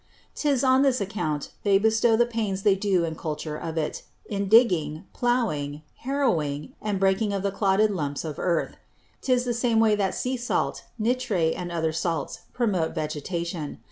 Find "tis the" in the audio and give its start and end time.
9.21-9.53